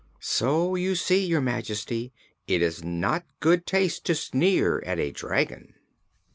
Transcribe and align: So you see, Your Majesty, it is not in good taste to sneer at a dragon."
So 0.19 0.73
you 0.73 0.95
see, 0.95 1.27
Your 1.27 1.41
Majesty, 1.41 2.11
it 2.47 2.63
is 2.63 2.83
not 2.83 3.21
in 3.21 3.27
good 3.39 3.67
taste 3.67 4.03
to 4.07 4.15
sneer 4.15 4.81
at 4.83 4.97
a 4.97 5.11
dragon." 5.11 5.75